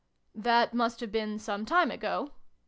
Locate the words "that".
0.33-0.73